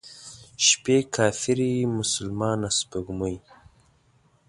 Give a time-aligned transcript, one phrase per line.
[0.67, 3.35] شپې کافرې، مسلمانه سپوږمۍ،